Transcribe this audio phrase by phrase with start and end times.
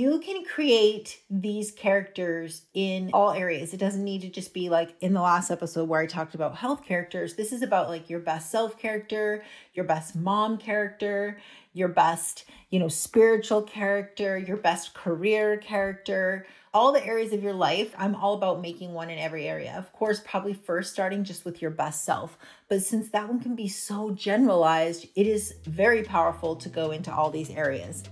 [0.00, 3.74] you can create these characters in all areas.
[3.74, 6.56] It doesn't need to just be like in the last episode where I talked about
[6.56, 7.34] health characters.
[7.34, 9.44] This is about like your best self character,
[9.74, 11.38] your best mom character,
[11.74, 17.52] your best, you know, spiritual character, your best career character, all the areas of your
[17.52, 17.94] life.
[17.98, 19.74] I'm all about making one in every area.
[19.76, 22.38] Of course, probably first starting just with your best self.
[22.70, 27.12] But since that one can be so generalized, it is very powerful to go into
[27.12, 28.02] all these areas.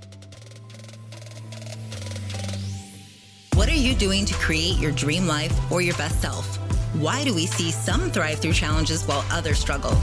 [3.59, 6.59] What are you doing to create your dream life or your best self?
[6.95, 9.99] Why do we see some thrive through challenges while others struggle?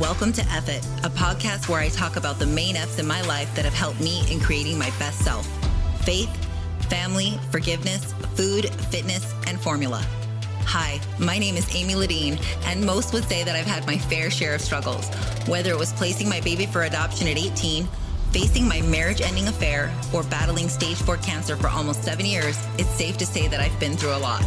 [0.00, 3.20] Welcome to F It, a podcast where I talk about the main F's in my
[3.20, 5.46] life that have helped me in creating my best self
[6.00, 6.30] faith,
[6.88, 10.02] family, forgiveness, food, fitness, and formula.
[10.64, 14.30] Hi, my name is Amy Ladine, and most would say that I've had my fair
[14.30, 15.10] share of struggles,
[15.46, 17.86] whether it was placing my baby for adoption at 18
[18.32, 22.90] Facing my marriage ending affair or battling stage 4 cancer for almost seven years, it's
[22.90, 24.44] safe to say that I've been through a lot.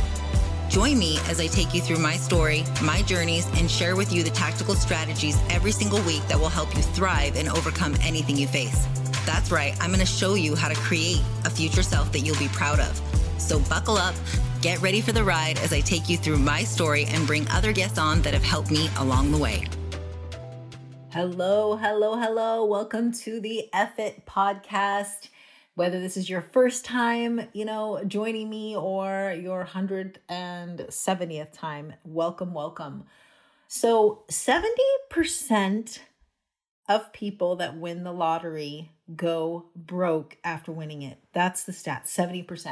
[0.70, 4.24] Join me as I take you through my story, my journeys, and share with you
[4.24, 8.48] the tactical strategies every single week that will help you thrive and overcome anything you
[8.48, 8.86] face.
[9.26, 12.48] That's right, I'm to show you how to create a future self that you'll be
[12.50, 13.02] proud of.
[13.40, 14.16] So buckle up,
[14.62, 17.74] get ready for the ride as I take you through my story and bring other
[17.74, 19.66] guests on that have helped me along the way.
[21.14, 22.64] Hello, hello, hello.
[22.64, 25.28] Welcome to the It podcast.
[25.76, 32.54] Whether this is your first time, you know, joining me or your 170th time, welcome,
[32.54, 33.04] welcome.
[33.68, 36.00] So, 70%
[36.88, 41.18] of people that win the lottery go broke after winning it.
[41.34, 42.68] That's the stat 70%.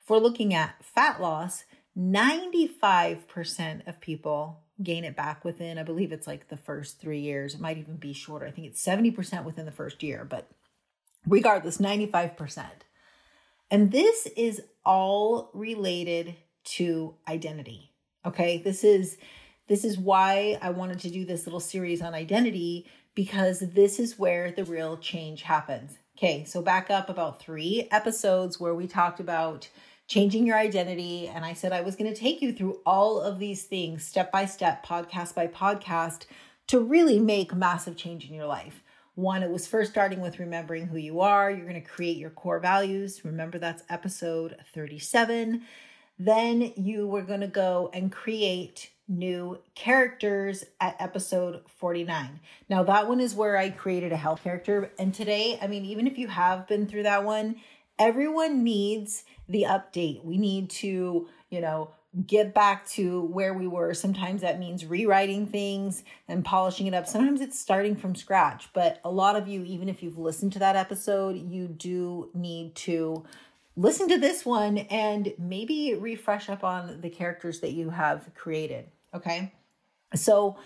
[0.00, 1.64] If we're looking at fat loss,
[1.98, 7.54] 95% of people gain it back within, I believe it's like the first three years.
[7.54, 8.46] It might even be shorter.
[8.46, 10.48] I think it's 70% within the first year, but
[11.26, 12.64] regardless, 95%.
[13.70, 17.92] And this is all related to identity.
[18.24, 18.58] Okay.
[18.58, 19.18] This is
[19.68, 24.18] this is why I wanted to do this little series on identity because this is
[24.18, 25.98] where the real change happens.
[26.16, 29.68] Okay, so back up about three episodes where we talked about
[30.08, 31.28] changing your identity.
[31.28, 34.32] And I said I was going to take you through all of these things step
[34.32, 36.22] by step, podcast by podcast,
[36.68, 38.82] to really make massive change in your life.
[39.14, 41.50] One, it was first starting with remembering who you are.
[41.50, 43.24] You're going to create your core values.
[43.24, 45.62] Remember, that's episode 37.
[46.18, 52.40] Then you were going to go and create new characters at episode 49.
[52.68, 54.92] Now, that one is where I created a health character.
[54.98, 57.56] And today, I mean, even if you have been through that one,
[57.98, 60.24] everyone needs the update.
[60.24, 61.90] We need to, you know,
[62.26, 63.94] get back to where we were.
[63.94, 67.06] Sometimes that means rewriting things and polishing it up.
[67.06, 68.68] Sometimes it's starting from scratch.
[68.72, 72.74] But a lot of you, even if you've listened to that episode, you do need
[72.76, 73.24] to
[73.76, 78.86] listen to this one and maybe refresh up on the characters that you have created.
[79.14, 79.52] Okay.
[80.14, 80.56] So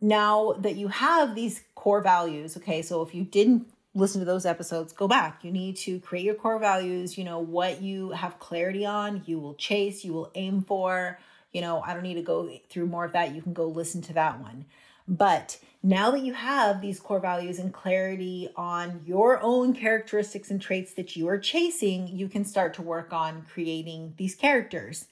[0.00, 4.46] now that you have these core values, okay, so if you didn't listen to those
[4.46, 5.44] episodes, go back.
[5.44, 9.38] You need to create your core values, you know, what you have clarity on, you
[9.38, 11.18] will chase, you will aim for.
[11.52, 13.34] You know, I don't need to go through more of that.
[13.34, 14.66] You can go listen to that one.
[15.08, 20.62] But now that you have these core values and clarity on your own characteristics and
[20.62, 25.06] traits that you are chasing, you can start to work on creating these characters.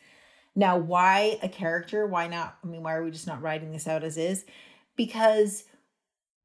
[0.55, 2.07] Now, why a character?
[2.07, 2.59] Why not?
[2.63, 4.45] I mean, why are we just not writing this out as is?
[4.95, 5.65] Because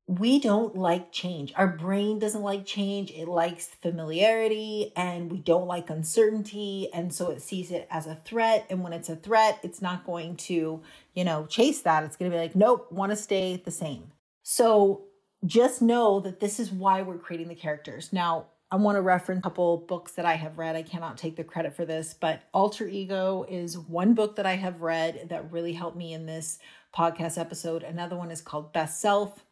[0.08, 1.53] we don't like change.
[1.56, 3.12] Our brain doesn't like change.
[3.12, 6.90] It likes familiarity and we don't like uncertainty.
[6.94, 8.66] And so it sees it as a threat.
[8.69, 10.81] And when it's a threat, it's not going to,
[11.14, 12.03] you know, chase that.
[12.03, 14.12] It's going to be like, nope, want to stay the same.
[14.44, 15.06] So
[15.46, 18.12] just know that this is why we're creating the characters.
[18.12, 20.75] Now, I want to reference a couple books that I have read.
[20.75, 24.56] I cannot take the credit for this, but Alter Ego is one book that I
[24.56, 26.58] have read that really helped me in this
[26.94, 27.84] podcast episode.
[27.84, 29.46] Another one is called Best Self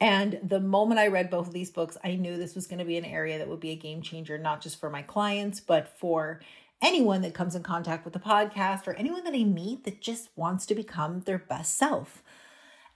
[0.00, 2.84] and the moment I read both of these books, I knew this was going to
[2.84, 5.88] be an area that would be a game changer, not just for my clients, but
[5.98, 6.40] for
[6.80, 10.28] anyone that comes in contact with the podcast or anyone that I meet that just
[10.36, 12.22] wants to become their best self.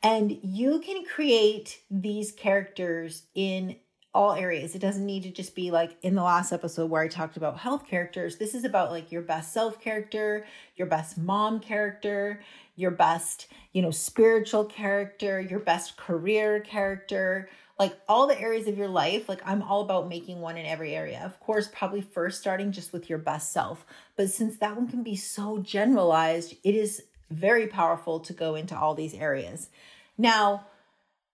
[0.02, 3.76] And you can create these characters in
[4.14, 4.74] all areas.
[4.74, 7.58] It doesn't need to just be like in the last episode where I talked about
[7.58, 8.36] health characters.
[8.36, 10.44] This is about like your best self character,
[10.76, 12.42] your best mom character,
[12.74, 17.48] your best, you know, spiritual character, your best career character,
[17.78, 19.28] like all the areas of your life.
[19.28, 21.22] Like I'm all about making one in every area.
[21.24, 23.84] Of course, probably first starting just with your best self.
[24.16, 28.78] But since that one can be so generalized, it is very powerful to go into
[28.78, 29.68] all these areas.
[30.18, 30.66] Now,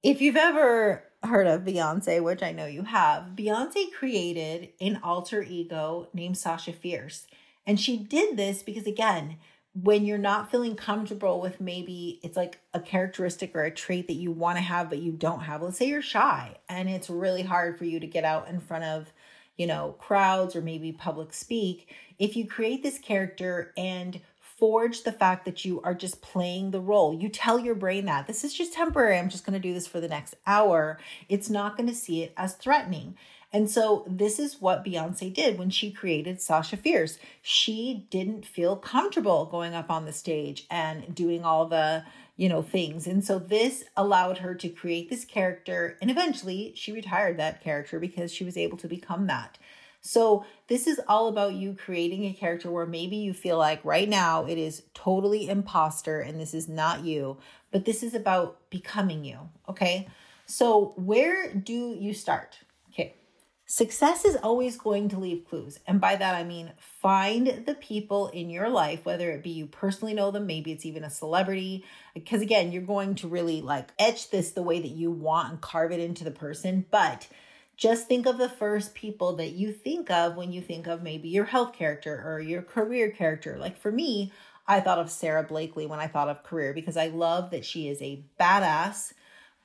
[0.03, 5.43] if you've ever heard of Beyonce, which I know you have, Beyonce created an alter
[5.43, 7.27] ego named Sasha Fierce.
[7.67, 9.37] And she did this because, again,
[9.83, 14.15] when you're not feeling comfortable with maybe it's like a characteristic or a trait that
[14.15, 17.43] you want to have but you don't have let's say you're shy and it's really
[17.43, 19.13] hard for you to get out in front of
[19.57, 25.13] you know crowds or maybe public speak if you create this character and forge the
[25.13, 28.55] fact that you are just playing the role you tell your brain that this is
[28.55, 30.99] just temporary i'm just going to do this for the next hour
[31.29, 33.15] it's not going to see it as threatening
[33.53, 37.19] and so this is what Beyonce did when she created Sasha Fierce.
[37.41, 42.05] She didn't feel comfortable going up on the stage and doing all the,
[42.37, 43.07] you know, things.
[43.07, 47.99] And so this allowed her to create this character and eventually she retired that character
[47.99, 49.57] because she was able to become that.
[50.01, 54.09] So, this is all about you creating a character where maybe you feel like right
[54.09, 57.39] now it is totally imposter and this is not you,
[57.73, 59.51] but this is about becoming you.
[59.69, 60.07] Okay.
[60.47, 62.59] So, where do you start?
[63.71, 65.79] Success is always going to leave clues.
[65.87, 69.67] And by that, I mean find the people in your life, whether it be you
[69.67, 71.85] personally know them, maybe it's even a celebrity.
[72.15, 75.61] Because again, you're going to really like etch this the way that you want and
[75.61, 76.87] carve it into the person.
[76.91, 77.29] But
[77.77, 81.29] just think of the first people that you think of when you think of maybe
[81.29, 83.59] your health character or your career character.
[83.59, 84.33] Like for me,
[84.67, 87.89] I thought of Sara Blakely when I thought of career because I love that she
[87.89, 89.13] is a badass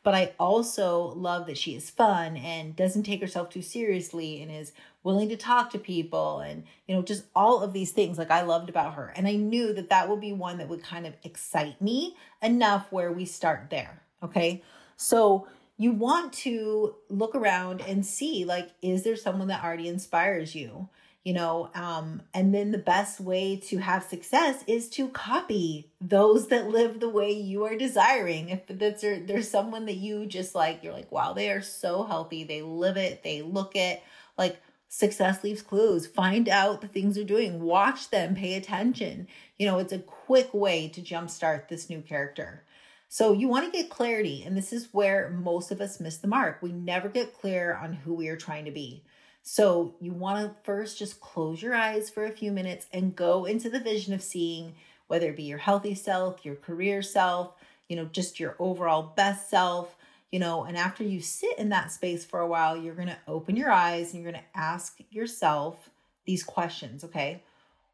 [0.03, 4.51] but I also love that she is fun and doesn't take herself too seriously and
[4.51, 4.73] is
[5.03, 8.41] willing to talk to people and you know just all of these things like I
[8.41, 9.13] loved about her.
[9.15, 12.91] And I knew that that would be one that would kind of excite me enough
[12.91, 14.63] where we start there okay?
[14.95, 15.47] So
[15.77, 20.87] you want to look around and see like is there someone that already inspires you
[21.23, 26.47] you know um and then the best way to have success is to copy those
[26.49, 28.49] that live the way you are desiring.
[28.49, 32.43] If that's there's someone that you just like you're like wow they are so healthy.
[32.43, 33.23] They live it.
[33.23, 34.03] They look it.
[34.37, 36.05] Like success leaves clues.
[36.05, 37.61] Find out the things they're doing.
[37.61, 38.35] Watch them.
[38.35, 39.27] Pay attention.
[39.57, 42.63] You know it's a quick way to jumpstart this new character.
[43.07, 46.27] So you want to get clarity and this is where most of us miss the
[46.27, 46.61] mark.
[46.61, 49.03] We never get clear on who we are trying to be
[49.43, 53.43] so you want to first just close your eyes for a few minutes and go
[53.43, 54.73] into the vision of seeing
[55.07, 57.53] whether it be your healthy self, your career self,
[57.89, 59.97] you know, just your overall best self,
[60.31, 63.17] you know, and after you sit in that space for a while, you're going to
[63.27, 65.89] open your eyes and you're going to ask yourself
[66.25, 67.43] these questions, okay?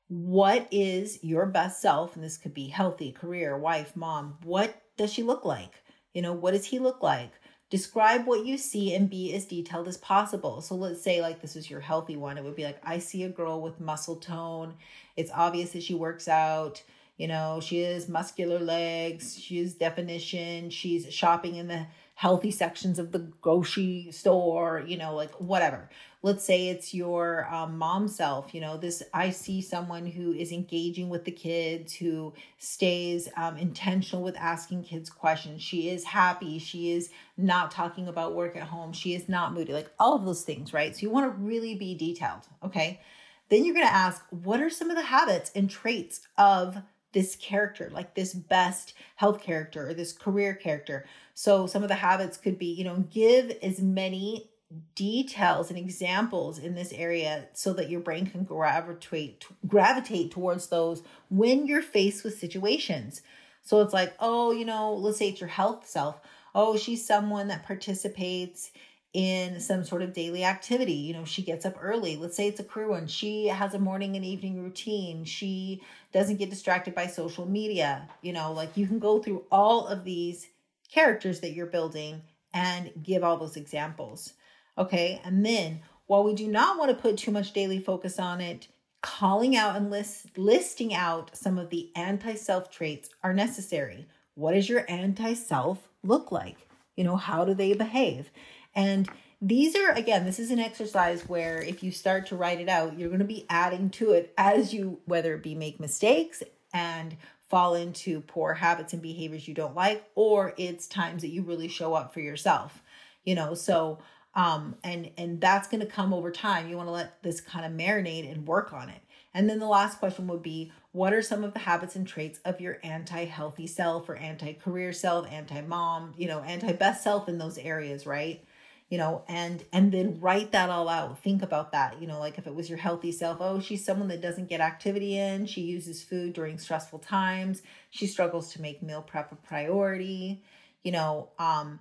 [0.08, 2.16] What is your best self?
[2.16, 4.38] And this could be healthy, career, wife, mom.
[4.44, 5.84] What does she look like?
[6.14, 7.32] You know, what does he look like?
[7.70, 10.62] Describe what you see and be as detailed as possible.
[10.62, 12.38] So let's say like this is your healthy one.
[12.38, 14.74] It would be like I see a girl with muscle tone.
[15.16, 16.82] It's obvious that she works out.
[17.18, 19.38] You know, she has muscular legs.
[19.38, 20.70] She has definition.
[20.70, 21.86] She's shopping in the
[22.20, 25.90] healthy sections of the grocery store, you know, like whatever.
[26.22, 30.52] Let's say it's your um, mom self, you know, this, I see someone who is
[30.52, 35.62] engaging with the kids, who stays um, intentional with asking kids questions.
[35.62, 36.60] She is happy.
[36.60, 38.92] She is not talking about work at home.
[38.92, 40.94] She is not moody, like all of those things, right?
[40.94, 43.00] So you want to really be detailed, okay?
[43.48, 46.80] Then you're going to ask, what are some of the habits and traits of
[47.12, 51.06] this character, like this best health character or this career character.
[51.34, 54.50] So some of the habits could be, you know, give as many
[54.94, 61.02] details and examples in this area so that your brain can gravitate gravitate towards those
[61.30, 63.22] when you're faced with situations.
[63.64, 66.20] So it's like, oh, you know, let's say it's your health self.
[66.54, 68.72] Oh, she's someone that participates
[69.14, 70.94] in some sort of daily activity.
[70.94, 72.16] You know, she gets up early.
[72.16, 73.08] Let's say it's a career one.
[73.08, 75.24] She has a morning and evening routine.
[75.26, 78.08] She doesn't get distracted by social media.
[78.22, 80.48] You know, like you can go through all of these
[80.92, 82.22] characters that you're building
[82.54, 84.34] and give all those examples.
[84.78, 85.22] Okay.
[85.24, 88.68] And then while we do not want to put too much daily focus on it,
[89.02, 94.08] calling out and list, listing out some of the anti self traits are necessary.
[94.36, 96.58] What does your anti self look like?
[96.96, 98.30] You know, how do they behave?
[98.76, 99.10] And
[99.42, 102.98] these are, again, this is an exercise where if you start to write it out,
[102.98, 107.16] you're going to be adding to it as you, whether it be make mistakes and
[107.50, 111.68] fall into poor habits and behaviors you don't like, or it's times that you really
[111.68, 112.84] show up for yourself,
[113.24, 114.00] you know, so
[114.36, 116.70] um and and that's going to come over time.
[116.70, 119.02] You want to let this kind of marinate and work on it.
[119.34, 122.40] And then the last question would be what are some of the habits and traits
[122.46, 128.06] of your anti-healthy self or anti-career self anti-mom you know anti-best self in those areas
[128.06, 128.44] right
[128.90, 132.38] you know and and then write that all out think about that you know like
[132.38, 135.62] if it was your healthy self oh she's someone that doesn't get activity in she
[135.62, 140.44] uses food during stressful times she struggles to make meal prep a priority
[140.84, 141.80] you know um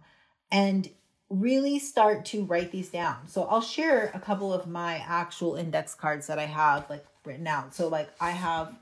[0.50, 0.88] and
[1.30, 3.28] really start to write these down.
[3.28, 7.46] So I'll share a couple of my actual index cards that I have like written
[7.46, 7.74] out.
[7.74, 8.74] So like I have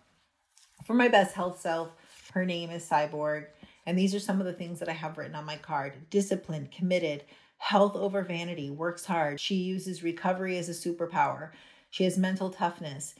[0.85, 1.90] for my best health self,
[2.33, 3.47] her name is Cyborg.
[3.85, 6.73] And these are some of the things that I have written on my card disciplined,
[6.73, 7.25] committed,
[7.58, 9.40] health over vanity, works hard.
[9.40, 11.50] She uses recovery as a superpower.
[11.90, 13.14] She has mental toughness.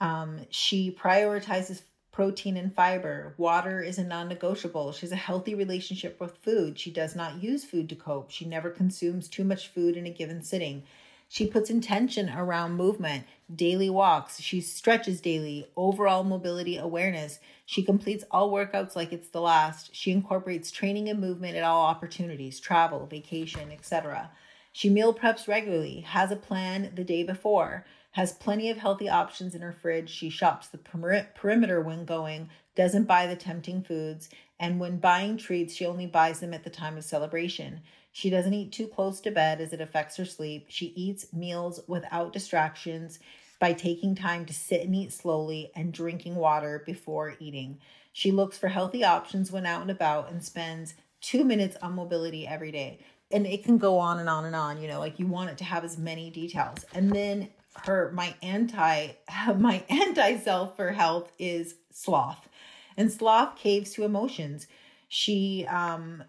[0.00, 3.34] Um, she prioritizes protein and fiber.
[3.36, 4.92] Water is a non negotiable.
[4.92, 6.78] She has a healthy relationship with food.
[6.78, 8.30] She does not use food to cope.
[8.30, 10.82] She never consumes too much food in a given sitting.
[11.28, 14.40] She puts intention around movement, daily walks.
[14.40, 17.40] She stretches daily, overall mobility awareness.
[17.64, 19.94] She completes all workouts like it's the last.
[19.94, 24.30] She incorporates training and movement at all opportunities, travel, vacation, etc.
[24.72, 29.54] She meal preps regularly, has a plan the day before, has plenty of healthy options
[29.54, 30.10] in her fridge.
[30.10, 34.28] She shops the perimeter when going, doesn't buy the tempting foods,
[34.60, 37.80] and when buying treats, she only buys them at the time of celebration.
[38.16, 40.68] She doesn't eat too close to bed as it affects her sleep.
[40.70, 43.18] She eats meals without distractions
[43.58, 47.76] by taking time to sit and eat slowly and drinking water before eating.
[48.14, 52.46] She looks for healthy options when out and about and spends two minutes on mobility
[52.46, 53.00] every day.
[53.30, 55.58] And it can go on and on and on, you know, like you want it
[55.58, 56.86] to have as many details.
[56.94, 57.50] And then
[57.84, 59.08] her, my anti,
[59.58, 62.48] my anti self for health is sloth.
[62.96, 64.68] And sloth caves to emotions.
[65.06, 66.24] She um,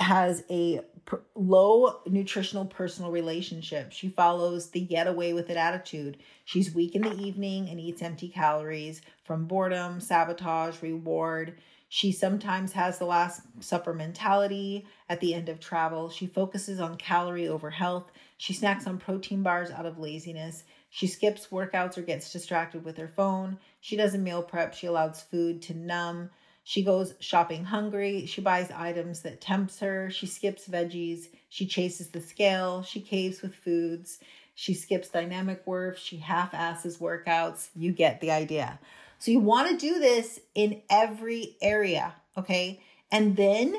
[0.00, 0.80] has a
[1.34, 3.92] low nutritional personal relationship.
[3.92, 6.18] She follows the get away with it attitude.
[6.44, 11.58] She's weak in the evening and eats empty calories from boredom, sabotage, reward.
[11.88, 16.08] She sometimes has the last supper mentality at the end of travel.
[16.08, 18.12] She focuses on calorie over health.
[18.38, 20.62] She snacks on protein bars out of laziness.
[20.88, 23.58] She skips workouts or gets distracted with her phone.
[23.80, 24.72] She doesn't meal prep.
[24.72, 26.30] She allows food to numb.
[26.64, 28.26] She goes shopping hungry.
[28.26, 30.10] She buys items that tempts her.
[30.10, 31.26] She skips veggies.
[31.48, 32.82] She chases the scale.
[32.82, 34.18] She caves with foods.
[34.54, 35.96] She skips dynamic work.
[35.96, 37.70] She half asses workouts.
[37.74, 38.78] You get the idea.
[39.18, 42.80] So you want to do this in every area, okay?
[43.10, 43.74] And then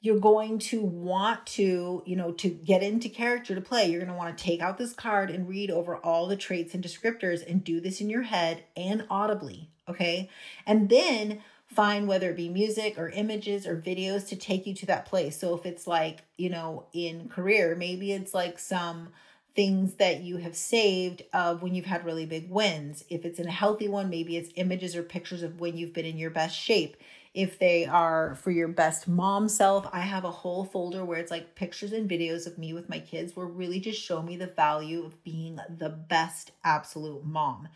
[0.00, 3.90] you're going to want to, you know, to get into character to play.
[3.90, 6.72] You're going to want to take out this card and read over all the traits
[6.72, 10.30] and descriptors and do this in your head and audibly, okay?
[10.66, 14.86] And then find whether it be music or images or videos to take you to
[14.86, 15.38] that place.
[15.38, 19.10] So if it's like, you know, in career, maybe it's like some
[19.54, 23.04] things that you have saved of when you've had really big wins.
[23.10, 26.06] If it's in a healthy one, maybe it's images or pictures of when you've been
[26.06, 26.96] in your best shape.
[27.34, 31.30] If they are for your best mom self, I have a whole folder where it's
[31.30, 34.46] like pictures and videos of me with my kids where really just show me the
[34.46, 37.68] value of being the best absolute mom.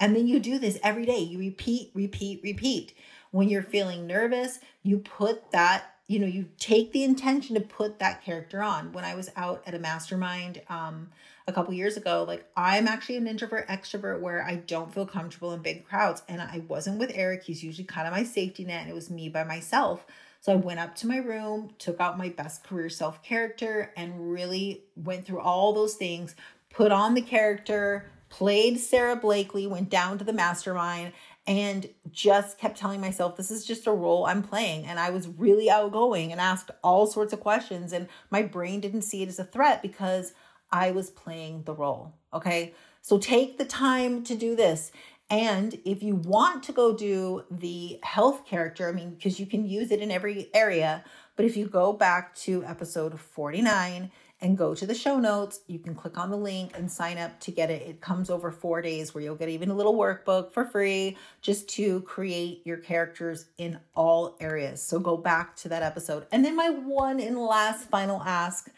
[0.00, 1.20] And then you do this every day.
[1.20, 2.92] You repeat, repeat, repeat.
[3.36, 7.98] When you're feeling nervous, you put that you know you take the intention to put
[7.98, 8.92] that character on.
[8.92, 11.10] When i was out at a mastermind um
[11.46, 15.52] a couple years ago like i'm actually an introvert extrovert where i don't feel comfortable
[15.52, 16.22] in big crowds.
[16.30, 17.42] And i wasn't with eric.
[17.42, 20.06] He's usually kind of my safety net and it was me by myself.
[20.40, 24.32] So i went up to my room took out my best career self character and
[24.32, 26.34] really went through all those things
[26.70, 31.12] put on the character played Sara Blakely, went down to the mastermind,
[31.46, 34.84] and just kept telling myself this is just a role I'm playing.
[34.86, 37.92] And I was really outgoing and asked all sorts of questions.
[37.92, 40.32] And my brain didn't see it as a threat because
[40.72, 42.14] I was playing the role.
[42.34, 42.74] Okay.
[43.00, 44.90] So take the time to do this.
[45.30, 49.68] And if you want to go do the health character, I mean, because you can
[49.68, 54.74] use it in every area, but if you go back to episode 49, and go
[54.74, 55.60] to the show notes.
[55.66, 57.82] You can click on the link and sign up to get it.
[57.82, 61.68] It comes over four days where you'll get even a little workbook for free just
[61.70, 64.82] to create your characters in all areas.
[64.82, 66.26] So go back to that episode.
[66.32, 68.70] And then my one and last final ask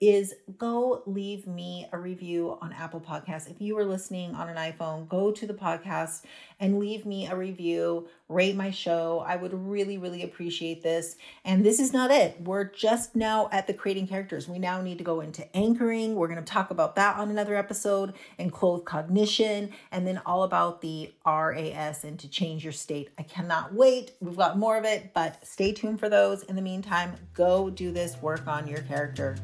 [0.00, 3.50] is go leave me a review on Apple Podcasts.
[3.50, 6.22] If you are listening on an iPhone, go to the podcast
[6.60, 9.24] and leave me a review, rate my show.
[9.26, 11.16] I would really, really appreciate this.
[11.44, 12.40] And this is not it.
[12.40, 14.48] We're just now at the creating characters.
[14.48, 16.16] We now need to go into anchoring.
[16.16, 20.42] We're going to talk about that on another episode and clothed cognition, and then all
[20.42, 23.10] about the RAS and to change your state.
[23.18, 24.12] I cannot wait.
[24.20, 26.42] We've got more of it, but stay tuned for those.
[26.44, 29.36] In the meantime, go do this work on your character.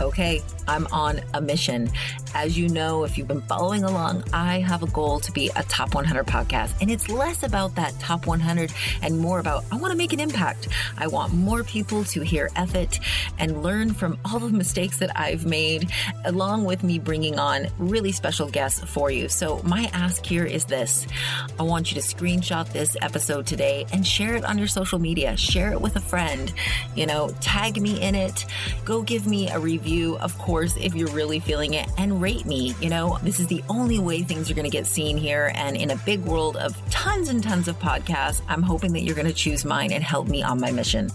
[0.00, 1.90] Okay, I'm on a mission.
[2.34, 5.62] As you know, if you've been following along, I have a goal to be a
[5.64, 6.74] top 100 podcast.
[6.80, 10.20] And it's less about that top 100 and more about I want to make an
[10.20, 10.68] impact.
[10.96, 13.00] I want more people to hear F It
[13.38, 15.90] and learn from all the mistakes that I've made,
[16.24, 19.28] along with me bringing on really special guests for you.
[19.28, 21.06] So, my ask here is this
[21.58, 25.36] I want you to screenshot this episode today and share it on your social media.
[25.36, 26.52] Share it with a friend.
[26.94, 28.44] You know, tag me in it.
[28.84, 31.88] Go give me a review of course, if you're really feeling it,
[32.20, 32.74] rate me.
[32.80, 35.52] You know, this is the only way things are going to get seen here.
[35.54, 39.14] And in a big world of tons and tons of podcasts, I'm hoping that you're
[39.14, 41.10] going to choose mine and help me on my mission.